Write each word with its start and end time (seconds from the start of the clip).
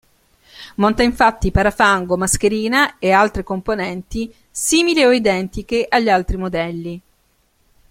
Monta 0.77 1.03
infatti 1.03 1.51
parafango, 1.51 2.17
mascherina 2.17 2.97
e 2.97 3.11
altre 3.11 3.43
componenti 3.43 4.33
simili 4.49 5.03
o 5.03 5.11
identiche 5.11 5.85
agli 5.87 6.09
altri 6.09 6.37
modelli. 6.37 7.01